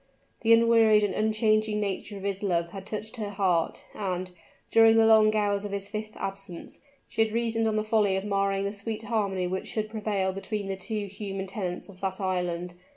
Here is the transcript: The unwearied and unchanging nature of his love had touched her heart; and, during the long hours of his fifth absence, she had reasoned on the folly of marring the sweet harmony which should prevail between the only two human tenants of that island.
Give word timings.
The 0.39 0.51
unwearied 0.51 1.03
and 1.03 1.13
unchanging 1.13 1.79
nature 1.79 2.17
of 2.17 2.23
his 2.23 2.41
love 2.41 2.69
had 2.69 2.87
touched 2.87 3.17
her 3.17 3.29
heart; 3.29 3.85
and, 3.93 4.31
during 4.71 4.97
the 4.97 5.05
long 5.05 5.35
hours 5.35 5.63
of 5.63 5.71
his 5.73 5.87
fifth 5.89 6.13
absence, 6.15 6.79
she 7.07 7.23
had 7.23 7.31
reasoned 7.31 7.67
on 7.67 7.75
the 7.75 7.83
folly 7.83 8.15
of 8.15 8.25
marring 8.25 8.65
the 8.65 8.73
sweet 8.73 9.03
harmony 9.03 9.45
which 9.45 9.67
should 9.67 9.91
prevail 9.91 10.33
between 10.33 10.65
the 10.65 10.71
only 10.73 10.81
two 10.81 11.05
human 11.05 11.45
tenants 11.45 11.87
of 11.87 12.01
that 12.01 12.19
island. 12.19 12.73